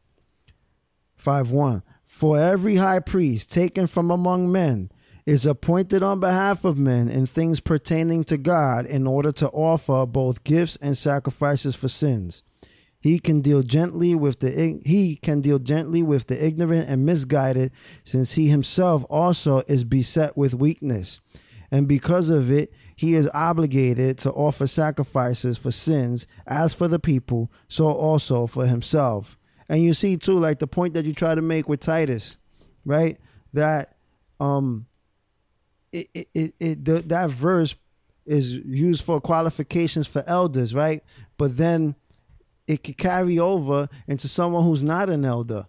5 1.18 1.52
1. 1.52 1.84
For 2.06 2.40
every 2.40 2.78
high 2.78 3.02
priest 3.02 3.52
taken 3.52 3.88
from 3.88 4.10
among 4.10 4.50
men 4.50 4.90
is 5.26 5.46
appointed 5.46 6.02
on 6.02 6.22
behalf 6.22 6.64
of 6.64 6.78
men 6.78 7.10
in 7.10 7.26
things 7.26 7.60
pertaining 7.60 8.24
to 8.26 8.38
God 8.38 8.86
in 8.86 9.06
order 9.06 9.34
to 9.34 9.50
offer 9.50 10.06
both 10.06 10.46
gifts 10.46 10.78
and 10.82 10.98
sacrifices 10.98 11.76
for 11.76 11.90
sins. 11.90 12.42
He 13.02 13.20
can 13.20 13.40
deal 13.42 13.64
gently 13.64 14.14
with 14.14 14.40
the 14.40 14.82
he 14.86 15.16
can 15.16 15.40
deal 15.40 15.60
gently 15.60 16.04
with 16.04 16.28
the 16.28 16.46
ignorant 16.46 16.90
and 16.90 17.06
misguided, 17.06 17.72
since 18.04 18.34
he 18.34 18.50
himself 18.50 19.06
also 19.10 19.60
is 19.68 19.86
beset 19.86 20.36
with 20.36 20.54
weakness, 20.54 21.22
and 21.72 21.88
because 21.88 22.30
of 22.30 22.52
it, 22.52 22.74
he 22.96 23.16
is 23.16 23.30
obligated 23.34 24.18
to 24.20 24.32
offer 24.32 24.68
sacrifices 24.68 25.58
for 25.58 25.72
sins, 25.72 26.28
as 26.46 26.74
for 26.74 26.88
the 26.88 27.00
people, 27.00 27.52
so 27.68 27.88
also 27.88 28.48
for 28.48 28.66
himself. 28.66 29.38
And 29.70 29.84
you 29.84 29.94
see 29.94 30.18
too, 30.18 30.40
like 30.40 30.60
the 30.60 30.68
point 30.68 30.96
that 30.96 31.06
you 31.06 31.14
try 31.14 31.36
to 31.36 31.42
make 31.42 31.70
with 31.70 31.80
Titus, 31.80 32.38
right? 32.86 33.18
That 33.54 33.96
um, 34.40 34.88
it 35.92 36.10
it 36.14 36.30
it, 36.34 36.54
it 36.60 36.86
the, 36.86 37.02
that 37.04 37.30
verse 37.30 37.76
is 38.26 38.54
used 38.56 39.04
for 39.04 39.22
qualifications 39.22 40.08
for 40.08 40.24
elders, 40.28 40.74
right? 40.74 41.04
But 41.38 41.58
then 41.58 41.96
it 42.68 42.84
could 42.84 42.98
carry 42.98 43.40
over 43.40 43.88
into 44.08 44.28
someone 44.28 44.64
who's 44.64 44.84
not 44.84 45.10
an 45.10 45.26
elder, 45.26 45.68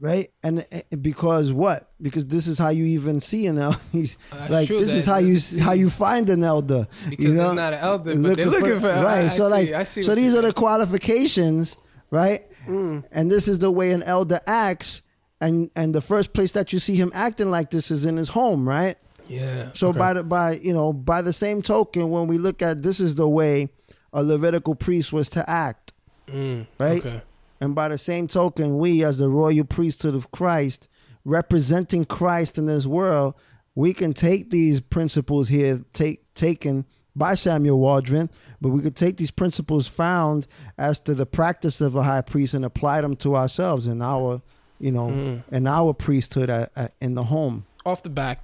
right? 0.00 0.30
And, 0.42 0.66
and 0.70 1.02
because 1.02 1.52
what? 1.52 1.92
Because 2.00 2.26
this 2.26 2.46
is 2.46 2.58
how 2.58 2.70
you 2.70 2.84
even 2.84 3.20
see 3.20 3.46
an 3.46 3.58
elder. 3.58 3.78
He's 3.92 4.16
like 4.48 4.68
true, 4.68 4.78
this 4.78 4.94
is 4.94 5.06
how 5.06 5.18
you 5.18 5.38
how 5.62 5.72
you 5.72 5.90
find 5.90 6.28
an 6.30 6.42
elder. 6.42 6.88
Because 7.08 7.24
you 7.24 7.34
know? 7.34 7.52
not 7.52 7.74
an 7.74 7.80
elder, 7.80 8.16
but 8.16 8.36
they're 8.36 8.46
looking 8.46 8.80
for, 8.80 8.86
right. 8.86 8.96
I, 8.96 9.24
I 9.24 9.28
so 9.28 9.44
see, 9.44 9.50
like 9.50 9.70
I 9.70 9.84
see 9.84 10.02
so 10.02 10.14
these 10.14 10.34
are 10.34 10.42
the 10.42 10.52
qualifications, 10.52 11.76
right? 12.10 12.42
Mm. 12.66 13.04
And 13.12 13.30
this 13.30 13.46
is 13.46 13.58
the 13.58 13.70
way 13.70 13.92
an 13.92 14.02
elder 14.02 14.40
acts. 14.46 15.02
And 15.42 15.70
and 15.74 15.94
the 15.94 16.02
first 16.02 16.34
place 16.34 16.52
that 16.52 16.72
you 16.74 16.78
see 16.78 16.96
him 16.96 17.10
acting 17.14 17.50
like 17.50 17.70
this 17.70 17.90
is 17.90 18.04
in 18.04 18.18
his 18.18 18.28
home, 18.28 18.68
right? 18.68 18.96
Yeah. 19.26 19.70
So 19.72 19.88
okay. 19.88 19.98
by 19.98 20.12
the 20.12 20.22
by, 20.22 20.58
you 20.62 20.74
know, 20.74 20.92
by 20.92 21.22
the 21.22 21.32
same 21.32 21.62
token, 21.62 22.10
when 22.10 22.26
we 22.26 22.36
look 22.36 22.60
at 22.60 22.82
this 22.82 23.00
is 23.00 23.14
the 23.14 23.28
way 23.28 23.70
a 24.12 24.22
Levitical 24.22 24.74
priest 24.74 25.14
was 25.14 25.30
to 25.30 25.48
act, 25.48 25.90
Mm, 26.32 26.66
right? 26.78 27.04
Okay. 27.04 27.22
And 27.60 27.74
by 27.74 27.88
the 27.88 27.98
same 27.98 28.26
token, 28.26 28.78
we 28.78 29.04
as 29.04 29.18
the 29.18 29.28
royal 29.28 29.64
priesthood 29.64 30.14
of 30.14 30.30
Christ, 30.30 30.88
representing 31.24 32.04
Christ 32.04 32.58
in 32.58 32.66
this 32.66 32.86
world, 32.86 33.34
we 33.74 33.92
can 33.92 34.12
take 34.14 34.50
these 34.50 34.80
principles 34.80 35.48
here, 35.48 35.84
take 35.92 36.32
taken 36.34 36.86
by 37.14 37.34
Samuel 37.34 37.78
Waldron, 37.78 38.30
but 38.60 38.70
we 38.70 38.80
could 38.82 38.96
take 38.96 39.16
these 39.16 39.30
principles 39.30 39.86
found 39.88 40.46
as 40.78 41.00
to 41.00 41.14
the 41.14 41.26
practice 41.26 41.80
of 41.80 41.94
a 41.96 42.02
high 42.02 42.20
priest 42.22 42.54
and 42.54 42.64
apply 42.64 43.00
them 43.00 43.16
to 43.16 43.36
ourselves 43.36 43.86
in 43.86 44.00
our, 44.00 44.40
you 44.78 44.90
know, 44.92 45.08
Mm. 45.08 45.42
in 45.52 45.66
our 45.66 45.92
priesthood 45.92 46.48
at, 46.50 46.70
at, 46.76 46.94
in 47.00 47.14
the 47.14 47.24
home. 47.24 47.66
Off 47.84 48.02
the 48.02 48.08
back, 48.10 48.42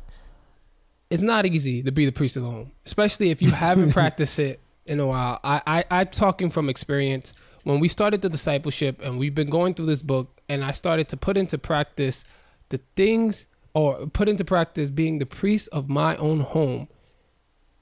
it's 1.10 1.22
not 1.22 1.46
easy 1.46 1.82
to 1.82 1.92
be 1.92 2.04
the 2.04 2.12
priest 2.12 2.36
of 2.36 2.42
the 2.42 2.50
home, 2.50 2.72
especially 2.84 3.30
if 3.30 3.40
you 3.40 3.50
haven't 3.50 3.92
practiced 4.00 4.38
it 4.38 4.60
in 4.84 5.00
a 5.00 5.06
while. 5.06 5.38
I, 5.44 5.62
I 5.66 5.84
I'm 5.90 6.08
talking 6.08 6.50
from 6.50 6.68
experience. 6.68 7.32
When 7.66 7.80
we 7.80 7.88
started 7.88 8.22
the 8.22 8.28
discipleship 8.28 9.00
and 9.02 9.18
we've 9.18 9.34
been 9.34 9.50
going 9.50 9.74
through 9.74 9.86
this 9.86 10.00
book, 10.02 10.40
and 10.48 10.62
I 10.62 10.70
started 10.70 11.08
to 11.08 11.16
put 11.16 11.36
into 11.36 11.58
practice 11.58 12.22
the 12.68 12.78
things 12.94 13.46
or 13.74 14.06
put 14.06 14.28
into 14.28 14.44
practice 14.44 14.88
being 14.88 15.18
the 15.18 15.26
priest 15.26 15.68
of 15.72 15.88
my 15.88 16.14
own 16.18 16.38
home. 16.40 16.86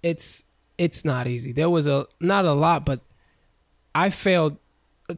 It's 0.03 0.45
it's 0.79 1.05
not 1.05 1.27
easy. 1.27 1.53
There 1.53 1.69
was 1.69 1.87
a 1.87 2.07
not 2.19 2.47
a 2.47 2.55
lot, 2.55 2.87
but 2.87 3.03
I 3.95 4.09
failed 4.09 4.57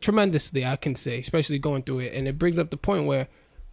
tremendously, 0.01 0.67
I 0.67 0.75
can 0.75 0.97
say, 0.97 1.21
especially 1.21 1.61
going 1.61 1.85
through 1.85 2.01
it. 2.01 2.15
And 2.15 2.27
it 2.27 2.37
brings 2.37 2.59
up 2.59 2.71
the 2.71 2.77
point 2.77 3.07
where 3.07 3.29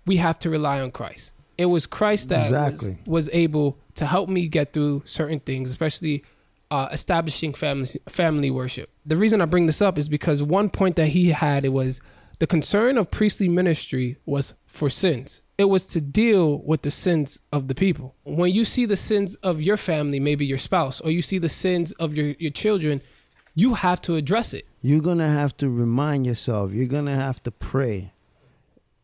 we 0.05 0.17
have 0.17 0.37
to 0.39 0.49
rely 0.51 0.79
on 0.79 0.91
Christ. 0.91 1.33
It 1.57 1.65
was 1.65 1.87
Christ 1.87 2.29
that 2.29 2.43
Exactly. 2.45 2.99
was, 3.07 3.27
was 3.27 3.29
able 3.33 3.79
to 3.95 4.05
help 4.05 4.29
me 4.29 4.47
get 4.47 4.73
through 4.73 5.01
certain 5.05 5.39
things, 5.39 5.71
especially 5.71 6.23
uh, 6.73 6.89
establishing 6.91 7.53
family 7.53 7.87
family 8.09 8.49
worship. 8.49 8.89
The 9.05 9.15
reason 9.23 9.41
I 9.41 9.45
bring 9.45 9.67
this 9.67 9.81
up 9.87 9.95
is 10.01 10.07
because 10.09 10.41
one 10.41 10.69
point 10.79 10.95
that 10.95 11.09
he 11.17 11.25
had 11.29 11.65
it 11.65 11.69
was 11.69 12.01
the 12.39 12.47
concern 12.47 12.97
of 12.97 13.11
priestly 13.11 13.47
ministry 13.47 14.17
was 14.25 14.55
for 14.65 14.89
sins. 14.89 15.43
It 15.63 15.65
was 15.65 15.85
to 15.93 16.01
deal 16.01 16.45
with 16.69 16.81
the 16.81 16.89
sins 16.89 17.39
of 17.51 17.67
the 17.67 17.75
people. 17.75 18.15
When 18.23 18.51
you 18.57 18.65
see 18.65 18.85
the 18.87 18.97
sins 18.97 19.35
of 19.49 19.61
your 19.61 19.77
family, 19.77 20.19
maybe 20.19 20.45
your 20.47 20.57
spouse, 20.57 20.99
or 20.99 21.11
you 21.11 21.21
see 21.21 21.37
the 21.37 21.47
sins 21.63 21.91
of 22.03 22.17
your, 22.17 22.29
your 22.39 22.49
children, 22.63 23.01
you 23.53 23.75
have 23.75 24.01
to 24.01 24.15
address 24.15 24.53
it. 24.59 24.65
you're 24.81 25.05
gonna 25.09 25.29
have 25.41 25.55
to 25.57 25.67
remind 25.69 26.25
yourself 26.25 26.73
you're 26.73 26.87
gonna 26.97 27.15
have 27.27 27.39
to 27.47 27.51
pray 27.51 28.11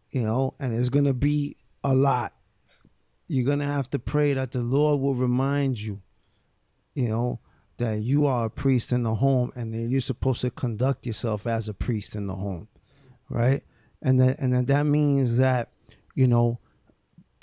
you 0.10 0.24
know 0.28 0.54
and 0.60 0.74
it's 0.78 0.90
gonna 0.90 1.14
be 1.14 1.56
a 1.84 1.94
lot 1.94 2.34
you're 3.28 3.46
gonna 3.52 3.72
have 3.78 3.88
to 3.96 4.00
pray 4.00 4.34
that 4.34 4.52
the 4.52 4.60
lord 4.78 5.00
will 5.00 5.14
remind 5.28 5.80
you 5.80 6.02
you 6.96 7.08
know 7.08 7.40
that 7.80 8.00
you 8.02 8.26
are 8.26 8.46
a 8.46 8.50
priest 8.50 8.92
in 8.94 9.04
the 9.04 9.16
home 9.16 9.52
and 9.56 9.74
that 9.74 9.80
you're 9.90 10.00
supposed 10.02 10.42
to 10.42 10.50
conduct 10.52 11.06
yourself 11.06 11.46
as 11.48 11.68
a 11.68 11.74
priest 11.74 12.16
in 12.16 12.28
the 12.28 12.36
home 12.36 12.68
right 13.30 13.64
and 14.02 14.20
that 14.20 14.38
and 14.40 14.54
that, 14.54 14.68
that 14.68 14.86
means 14.86 15.38
that 15.38 15.70
you 16.16 16.28
know 16.28 16.60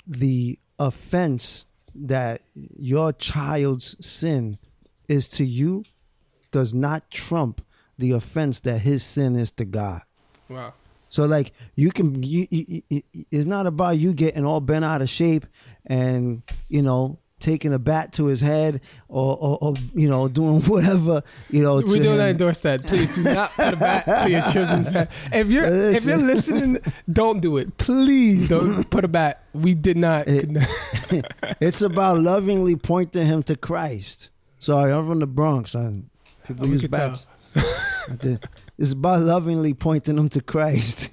the 0.07 0.57
offense 0.79 1.65
that 1.93 2.41
your 2.55 3.11
child's 3.11 3.95
sin 4.05 4.57
is 5.07 5.27
to 5.29 5.43
you 5.43 5.83
does 6.51 6.73
not 6.73 7.09
trump 7.11 7.61
the 7.97 8.11
offense 8.11 8.59
that 8.61 8.79
his 8.79 9.03
sin 9.03 9.35
is 9.35 9.51
to 9.51 9.65
God. 9.65 10.01
Wow. 10.49 10.73
So 11.09 11.25
like 11.25 11.51
you 11.75 11.89
can 11.91 12.21
you, 12.21 12.47
you, 12.51 12.81
you- 12.89 13.01
it's 13.31 13.45
not 13.47 13.65
about 13.65 13.97
you 13.97 14.13
getting 14.13 14.45
all 14.45 14.61
bent 14.61 14.85
out 14.85 15.01
of 15.01 15.09
shape 15.09 15.45
and 15.85 16.43
you 16.69 16.81
know 16.81 17.17
taking 17.39 17.71
a 17.71 17.77
bat 17.79 18.13
to 18.13 18.25
his 18.25 18.41
head 18.41 18.81
or 19.07 19.37
or, 19.37 19.57
or 19.61 19.73
you 19.93 20.09
know 20.09 20.27
doing 20.27 20.61
whatever 20.73 21.21
you 21.49 21.61
know 21.61 21.75
We 21.77 21.99
do 21.99 22.17
not 22.17 22.29
endorse 22.29 22.61
that. 22.61 22.83
Please 22.83 23.13
do 23.15 23.23
not 23.23 23.51
put 23.51 23.73
a 23.73 23.77
bat 23.77 24.05
to 24.23 24.31
your 24.31 24.41
children's 24.51 24.89
head. 24.91 25.09
If 25.31 25.47
you're 25.47 25.65
if 25.65 26.05
you're 26.05 26.17
listening, 26.17 26.79
don't 27.11 27.39
do 27.39 27.57
it. 27.57 27.77
Please 27.77 28.47
don't 28.47 28.83
put 28.89 29.03
a 29.03 29.07
bat. 29.07 29.43
We 29.53 29.73
did 29.75 29.97
not. 29.97 30.27
It- 30.27 30.57
It's 31.61 31.81
about 31.81 32.19
lovingly 32.19 32.75
pointing 32.75 33.25
him 33.25 33.41
to 33.43 33.55
Christ. 33.55 34.29
Sorry, 34.59 34.91
I'm 34.91 35.05
from 35.07 35.19
the 35.19 35.27
Bronx. 35.27 35.73
I, 35.75 36.01
people 36.45 36.65
Oh, 36.65 36.69
use 36.69 36.85
bats. 36.87 37.27
It's 38.77 38.91
about 38.91 39.21
lovingly 39.23 39.73
pointing 39.73 40.15
them 40.17 40.29
to 40.29 40.41
Christ. 40.41 41.11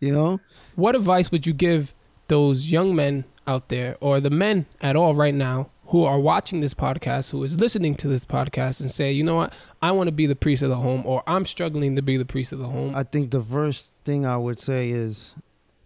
you 0.00 0.12
know? 0.12 0.40
what 0.76 0.94
advice 0.94 1.30
would 1.32 1.46
you 1.46 1.52
give 1.52 1.94
those 2.28 2.70
young 2.70 2.94
men 2.94 3.24
out 3.46 3.68
there, 3.68 3.96
or 4.00 4.20
the 4.20 4.30
men 4.30 4.66
at 4.80 4.96
all 4.96 5.14
right 5.14 5.34
now, 5.34 5.70
who 5.88 6.04
are 6.04 6.18
watching 6.18 6.60
this 6.60 6.74
podcast, 6.74 7.30
who 7.30 7.44
is 7.44 7.58
listening 7.60 7.94
to 7.96 8.08
this 8.08 8.24
podcast, 8.24 8.80
and 8.80 8.90
say, 8.90 9.12
you 9.12 9.22
know 9.22 9.36
what, 9.36 9.54
I 9.82 9.92
want 9.92 10.08
to 10.08 10.12
be 10.12 10.26
the 10.26 10.36
priest 10.36 10.62
of 10.62 10.70
the 10.70 10.76
home, 10.76 11.02
or 11.04 11.22
I'm 11.26 11.44
struggling 11.46 11.96
to 11.96 12.02
be 12.02 12.16
the 12.16 12.24
priest 12.24 12.52
of 12.52 12.58
the 12.58 12.68
home. 12.68 12.94
I 12.94 13.02
think 13.02 13.30
the 13.30 13.42
first 13.42 13.90
thing 14.04 14.24
I 14.24 14.36
would 14.36 14.60
say 14.60 14.90
is, 14.90 15.34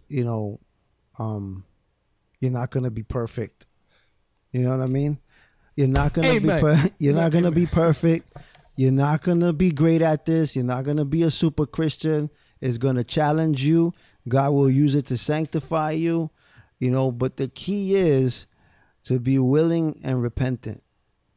you 0.07 0.23
know, 0.23 0.59
um, 1.17 1.65
you're 2.39 2.51
not 2.51 2.71
gonna 2.71 2.91
be 2.91 3.03
perfect. 3.03 3.65
You 4.51 4.61
know 4.61 4.77
what 4.77 4.83
I 4.83 4.87
mean? 4.87 5.19
You're 5.75 5.87
not 5.87 6.13
gonna 6.13 6.29
Amen. 6.29 6.57
be 6.57 6.61
per- 6.61 6.89
you're 6.97 7.15
not 7.15 7.31
gonna 7.31 7.51
be 7.51 7.65
perfect. 7.65 8.35
You're 8.75 8.91
not 8.91 9.21
gonna 9.21 9.51
be 9.53 9.71
great 9.71 10.01
at 10.01 10.25
this. 10.25 10.55
You're 10.55 10.65
not 10.65 10.85
gonna 10.85 11.05
be 11.05 11.23
a 11.23 11.31
super 11.31 11.65
Christian. 11.65 12.29
It's 12.61 12.77
gonna 12.77 13.03
challenge 13.03 13.63
you. 13.63 13.93
God 14.27 14.51
will 14.51 14.69
use 14.69 14.95
it 14.95 15.05
to 15.07 15.17
sanctify 15.17 15.91
you. 15.91 16.31
You 16.79 16.91
know, 16.91 17.11
but 17.11 17.37
the 17.37 17.47
key 17.47 17.95
is 17.95 18.45
to 19.03 19.19
be 19.19 19.37
willing 19.37 19.99
and 20.03 20.21
repentant. 20.21 20.83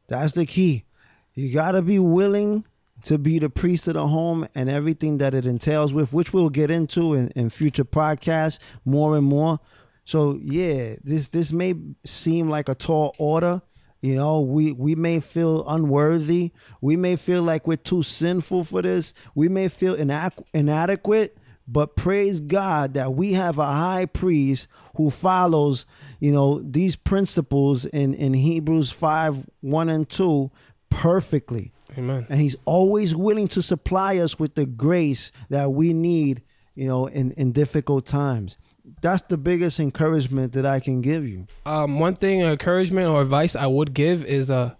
That's 0.07 0.33
the 0.33 0.45
key. 0.45 0.85
You 1.33 1.53
gotta 1.53 1.81
be 1.81 1.99
willing 1.99 2.65
to 3.03 3.17
be 3.17 3.39
the 3.39 3.49
priest 3.49 3.87
of 3.87 3.95
the 3.95 4.07
home 4.07 4.47
and 4.55 4.69
everything 4.69 5.17
that 5.17 5.33
it 5.33 5.45
entails 5.45 5.93
with, 5.93 6.13
which 6.13 6.33
we'll 6.33 6.49
get 6.49 6.71
into 6.71 7.13
in, 7.13 7.29
in 7.29 7.49
future 7.49 7.83
podcasts 7.83 8.59
more 8.85 9.17
and 9.17 9.25
more. 9.25 9.59
So 10.05 10.39
yeah, 10.41 10.95
this 11.03 11.29
this 11.29 11.51
may 11.51 11.73
seem 12.05 12.49
like 12.49 12.69
a 12.69 12.75
tall 12.75 13.15
order. 13.17 13.61
You 14.01 14.15
know, 14.15 14.41
we 14.41 14.73
we 14.73 14.95
may 14.95 15.19
feel 15.21 15.67
unworthy. 15.67 16.51
We 16.81 16.95
may 16.97 17.15
feel 17.15 17.41
like 17.41 17.67
we're 17.67 17.77
too 17.77 18.03
sinful 18.03 18.65
for 18.65 18.81
this. 18.81 19.13
We 19.33 19.47
may 19.47 19.69
feel 19.69 19.95
inadequate. 19.95 21.37
But 21.67 21.95
praise 21.95 22.41
God 22.41 22.93
that 22.93 23.13
we 23.13 23.33
have 23.33 23.57
a 23.57 23.65
high 23.65 24.05
priest 24.05 24.67
who 24.95 25.09
follows, 25.09 25.85
you 26.19 26.31
know, 26.31 26.59
these 26.59 26.95
principles 26.95 27.85
in, 27.85 28.13
in 28.13 28.33
Hebrews 28.33 28.91
5, 28.91 29.45
1 29.61 29.89
and 29.89 30.09
2 30.09 30.51
perfectly. 30.89 31.71
Amen. 31.97 32.25
And 32.29 32.39
he's 32.39 32.55
always 32.65 33.15
willing 33.15 33.47
to 33.49 33.61
supply 33.61 34.17
us 34.17 34.37
with 34.37 34.55
the 34.55 34.65
grace 34.65 35.31
that 35.49 35.71
we 35.71 35.93
need, 35.93 36.43
you 36.75 36.87
know, 36.87 37.07
in, 37.07 37.31
in 37.31 37.51
difficult 37.51 38.05
times. 38.05 38.57
That's 39.01 39.21
the 39.23 39.37
biggest 39.37 39.79
encouragement 39.79 40.53
that 40.53 40.65
I 40.65 40.79
can 40.79 41.01
give 41.01 41.27
you. 41.27 41.47
Um, 41.65 41.99
one 41.99 42.15
thing, 42.15 42.41
encouragement 42.41 43.07
or 43.07 43.21
advice 43.21 43.55
I 43.55 43.67
would 43.67 43.93
give 43.93 44.25
is 44.25 44.51
uh, 44.51 44.75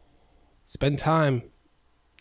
spend 0.65 0.99
time 0.99 1.43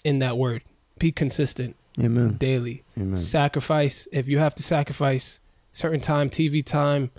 in 0.05 0.21
that 0.21 0.37
word. 0.37 0.63
Be 0.99 1.11
consistent 1.11 1.77
Amen. 2.01 2.37
daily. 2.39 2.83
Amen. 2.99 3.17
Sacrifice 3.17 4.09
if 4.13 4.29
you 4.29 4.39
have 4.39 4.55
to 4.57 4.63
sacrifice 4.63 5.41
certain 5.73 6.01
time, 6.01 6.31
TV 6.31 6.65
time, 6.65 7.11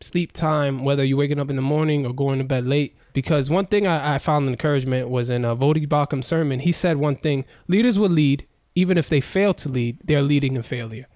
sleep 0.00 0.32
time, 0.32 0.84
whether 0.84 1.04
you're 1.04 1.18
waking 1.18 1.38
up 1.38 1.50
in 1.50 1.56
the 1.56 1.62
morning 1.62 2.06
or 2.06 2.12
going 2.14 2.38
to 2.38 2.44
bed 2.44 2.64
late. 2.66 2.96
Because 3.12 3.50
one 3.50 3.64
thing 3.66 3.86
I, 3.86 4.14
I 4.14 4.18
found 4.18 4.48
encouragement 4.48 5.08
was 5.08 5.30
in 5.30 5.44
a 5.44 5.56
Voddie 5.56 5.88
Baucham's 5.88 6.26
sermon. 6.26 6.60
He 6.60 6.72
said 6.72 6.96
one 6.96 7.16
thing: 7.16 7.44
leaders 7.68 7.98
will 7.98 8.10
lead, 8.10 8.46
even 8.74 8.96
if 8.98 9.08
they 9.08 9.20
fail 9.20 9.52
to 9.54 9.68
lead, 9.68 9.98
they're 10.04 10.22
leading 10.22 10.56
in 10.56 10.62
failure. 10.62 11.06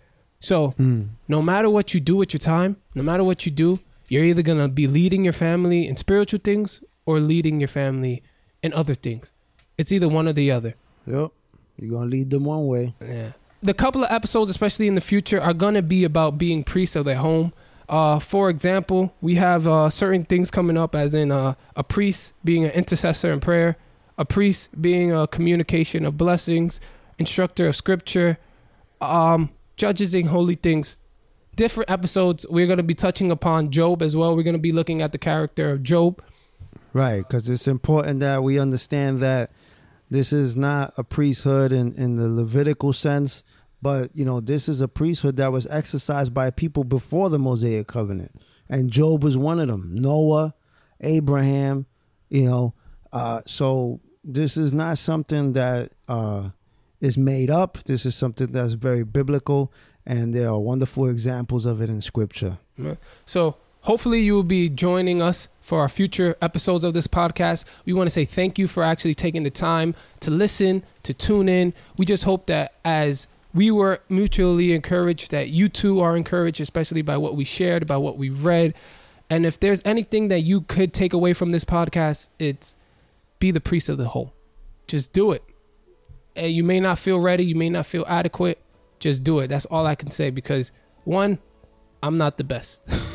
So 0.41 0.75
Mm. 0.79 1.09
no 1.29 1.41
matter 1.41 1.71
what 1.71 1.95
you 1.95 2.01
do 2.01 2.17
with 2.17 2.33
your 2.35 2.39
time, 2.41 2.77
no 2.95 3.03
matter 3.03 3.25
what 3.25 3.47
you 3.47 3.53
do, 3.53 3.81
you're 4.09 4.25
either 4.25 4.43
gonna 4.43 4.69
be 4.69 4.87
leading 4.87 5.25
your 5.25 5.33
family 5.33 5.87
in 5.89 5.97
spiritual 5.97 6.41
things 6.43 6.83
or 7.07 7.19
leading 7.21 7.61
your 7.61 7.69
family 7.69 8.23
in 8.63 8.73
other 8.75 8.95
things. 8.95 9.33
It's 9.79 9.91
either 9.93 10.09
one 10.09 10.29
or 10.29 10.33
the 10.35 10.51
other. 10.51 10.75
Yep. 11.07 11.31
You're 11.79 11.91
gonna 11.91 12.11
lead 12.11 12.31
them 12.31 12.45
one 12.45 12.67
way. 12.67 12.95
Yeah. 13.01 13.33
The 13.63 13.75
couple 13.75 14.05
of 14.05 14.11
episodes, 14.11 14.51
especially 14.51 14.89
in 14.89 14.95
the 14.95 15.01
future, 15.01 15.41
are 15.41 15.55
gonna 15.55 15.83
be 15.83 16.05
about 16.05 16.39
being 16.39 16.65
priests 16.65 16.97
of 16.97 17.05
their 17.05 17.17
home. 17.17 17.53
Uh, 17.89 18.19
for 18.19 18.49
example, 18.49 19.15
we 19.21 19.35
have 19.35 19.67
uh, 19.67 19.91
certain 19.91 20.25
things 20.25 20.51
coming 20.51 20.77
up, 20.77 20.95
as 20.95 21.15
in 21.15 21.31
uh, 21.31 21.55
a 21.77 21.85
priest 21.85 22.33
being 22.45 22.65
an 22.65 22.71
intercessor 22.71 23.33
in 23.33 23.41
prayer, 23.41 23.77
a 24.17 24.25
priest 24.25 24.69
being 24.81 25.13
a 25.13 25.27
communication 25.27 26.05
of 26.05 26.17
blessings, 26.17 26.81
instructor 27.19 27.67
of 27.67 27.77
scripture, 27.77 28.39
um, 29.01 29.51
judges 29.77 30.15
in 30.15 30.27
holy 30.27 30.55
things. 30.55 30.97
Different 31.57 31.91
episodes. 31.91 32.47
We're 32.49 32.67
gonna 32.67 32.83
be 32.83 32.95
touching 32.95 33.31
upon 33.31 33.71
Job 33.71 34.03
as 34.03 34.17
well. 34.17 34.35
We're 34.35 34.43
gonna 34.43 34.59
be 34.59 34.73
looking 34.73 35.03
at 35.03 35.13
the 35.13 35.19
character 35.19 35.71
of 35.71 35.83
Job. 35.83 36.23
Right, 36.93 37.19
because 37.19 37.49
it's 37.49 37.67
important 37.67 38.21
that 38.21 38.43
we 38.43 38.59
understand 38.59 39.21
that 39.21 39.51
this 40.15 40.33
is 40.33 40.57
not 40.57 40.95
a 40.97 41.03
priesthood 41.03 41.73
in, 41.73 41.93
in 41.95 42.15
the 42.15 42.29
Levitical 42.29 42.93
sense, 42.93 43.43
but 43.83 44.15
you 44.15 44.25
know, 44.25 44.41
this 44.41 44.69
is 44.69 44.81
a 44.81 44.87
priesthood 44.87 45.37
that 45.39 45.51
was 45.51 45.67
exercised 45.67 46.33
by 46.33 46.51
people 46.51 46.85
before 46.85 47.29
the 47.31 47.39
Mosaic 47.39 47.89
covenant. 47.89 48.41
And 48.69 48.91
Job 48.91 49.25
was 49.25 49.37
one 49.37 49.59
of 49.59 49.67
them. 49.67 49.91
Noah, 49.93 50.55
Abraham, 51.01 51.87
you 52.29 52.45
know. 52.45 52.75
Uh, 53.13 53.41
so 53.47 54.01
this 54.23 54.57
is 54.57 54.73
not 54.73 54.99
something 54.99 55.53
that 55.55 55.93
uh, 56.07 56.51
is 57.01 57.19
made 57.19 57.51
up. 57.51 57.79
This 57.85 58.07
is 58.07 58.15
something 58.15 58.53
that's 58.53 58.75
very 58.75 59.03
biblical, 59.03 59.73
and 60.07 60.33
there 60.33 60.49
are 60.49 60.61
wonderful 60.61 61.09
examples 61.09 61.67
of 61.67 61.81
it 61.81 61.91
in 61.91 62.01
scripture. 62.01 62.59
So 63.27 63.57
hopefully 63.85 64.21
you 64.21 64.35
will 64.35 64.43
be 64.43 64.69
joining 64.69 65.23
us 65.23 65.49
for 65.61 65.81
our 65.81 65.89
future 65.89 66.37
episodes 66.43 66.85
of 66.85 66.95
this 66.95 67.07
podcast. 67.07 67.65
We 67.85 67.93
want 67.93 68.07
to 68.07 68.11
say 68.11 68.25
thank 68.25 68.59
you 68.59 68.67
for 68.67 68.83
actually 68.83 69.15
taking 69.15 69.45
the 69.45 69.51
time 69.51 69.95
to 70.21 70.31
listen, 70.31 70.83
to 71.05 71.15
tune 71.15 71.49
in. 71.49 71.73
We 71.97 72.05
just 72.05 72.25
hope 72.25 72.47
that 72.47 72.75
as 72.85 73.27
we 73.55 73.71
were 73.71 74.01
mutually 74.09 74.73
encouraged, 74.73 75.31
that 75.31 75.51
you 75.51 75.69
too 75.69 76.01
are 76.01 76.17
encouraged, 76.17 76.61
especially 76.61 77.03
by 77.03 77.17
what 77.17 77.37
we 77.37 77.45
shared, 77.45 77.87
by 77.87 77.97
what 77.97 78.19
we've 78.19 78.45
read. 78.45 78.75
And 79.31 79.47
if 79.47 79.61
there's 79.61 79.81
anything 79.85 80.29
that 80.29 80.41
you 80.41 80.63
could 80.63 80.93
take 80.93 81.13
away 81.13 81.33
from 81.33 81.53
this 81.53 81.65
podcast, 81.65 82.29
it's 82.39 82.77
be 83.39 83.51
the 83.51 83.61
priest 83.61 83.89
of 83.89 83.99
the 83.99 84.09
whole. 84.09 84.33
Just 84.87 85.13
do 85.13 85.33
it. 85.33 85.45
And 86.37 86.53
you 86.53 86.65
may 86.65 86.81
not 86.81 86.99
feel 86.99 87.21
ready, 87.21 87.45
you 87.45 87.55
may 87.55 87.71
not 87.71 87.87
feel 87.87 88.05
adequate. 88.09 88.59
Just 88.99 89.23
do 89.23 89.39
it. 89.41 89.49
That's 89.49 89.67
all 89.67 89.87
I 89.87 89.95
can 89.95 90.11
say 90.11 90.31
because 90.31 90.73
one, 91.05 91.39
I'm 92.03 92.17
not 92.19 92.39
the 92.39 92.45
best. 92.45 92.83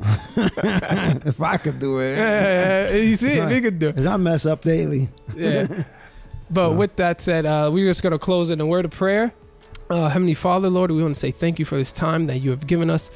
if 1.26 1.40
I 1.40 1.56
could 1.56 1.78
do 1.78 2.00
it, 2.00 3.04
you 3.04 3.14
see 3.14 3.40
we 3.44 3.60
could 3.60 3.78
do 3.78 3.88
it. 3.88 4.06
I 4.06 4.16
mess 4.16 4.46
up 4.46 4.62
daily. 4.62 5.08
Yeah. 5.36 5.84
But 6.52 6.72
with 6.72 6.96
that 6.96 7.20
said, 7.20 7.46
uh, 7.46 7.70
we're 7.72 7.86
just 7.86 8.02
going 8.02 8.10
to 8.10 8.18
close 8.18 8.50
in 8.50 8.60
a 8.60 8.66
word 8.66 8.84
of 8.84 8.90
prayer. 8.90 9.32
Uh, 9.88 10.08
Heavenly 10.08 10.34
Father, 10.34 10.68
Lord, 10.68 10.90
we 10.90 11.00
want 11.00 11.14
to 11.14 11.20
say 11.20 11.30
thank 11.30 11.60
you 11.60 11.64
for 11.64 11.76
this 11.76 11.92
time 11.92 12.26
that 12.26 12.38
you 12.38 12.50
have 12.50 12.66
given 12.66 12.90
us 12.90 13.08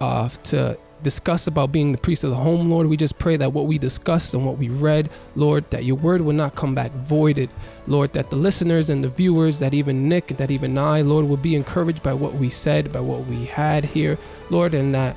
uh, 0.00 0.28
to 0.28 0.76
discuss 1.02 1.46
about 1.46 1.70
being 1.70 1.92
the 1.92 1.98
priest 1.98 2.24
of 2.24 2.30
the 2.30 2.36
home, 2.36 2.68
Lord. 2.68 2.88
We 2.88 2.96
just 2.96 3.18
pray 3.18 3.36
that 3.36 3.52
what 3.52 3.66
we 3.66 3.78
discussed 3.78 4.34
and 4.34 4.44
what 4.44 4.58
we 4.58 4.68
read, 4.68 5.10
Lord, 5.36 5.70
that 5.70 5.84
your 5.84 5.96
word 5.96 6.22
will 6.22 6.32
not 6.32 6.56
come 6.56 6.74
back 6.74 6.90
voided. 6.92 7.50
Lord, 7.86 8.12
that 8.14 8.30
the 8.30 8.36
listeners 8.36 8.90
and 8.90 9.04
the 9.04 9.08
viewers, 9.08 9.60
that 9.60 9.72
even 9.72 10.08
Nick, 10.08 10.28
that 10.28 10.50
even 10.50 10.76
I, 10.76 11.02
Lord, 11.02 11.26
will 11.26 11.36
be 11.36 11.54
encouraged 11.54 12.02
by 12.02 12.14
what 12.14 12.34
we 12.34 12.50
said, 12.50 12.92
by 12.92 13.00
what 13.00 13.26
we 13.26 13.44
had 13.44 13.84
here, 13.84 14.18
Lord, 14.50 14.74
and 14.74 14.94
that 14.94 15.16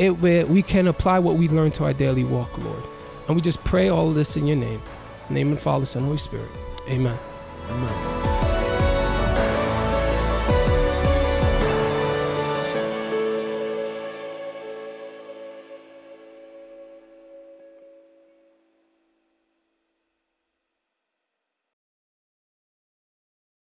it 0.00 0.18
where 0.18 0.46
we 0.46 0.62
can 0.62 0.88
apply 0.88 1.18
what 1.18 1.36
we 1.36 1.46
learned 1.48 1.74
to 1.74 1.84
our 1.84 1.92
daily 1.92 2.24
walk, 2.24 2.56
Lord. 2.58 2.82
And 3.26 3.36
we 3.36 3.42
just 3.42 3.62
pray 3.64 3.88
all 3.88 4.08
of 4.08 4.14
this 4.14 4.36
in 4.36 4.46
your 4.46 4.56
name. 4.56 4.82
In 5.28 5.34
name 5.34 5.48
and 5.50 5.60
Father, 5.60 5.84
Son, 5.84 6.04
Holy 6.04 6.16
Spirit. 6.16 6.48
Amen. 6.88 7.18
Amen. 7.68 8.29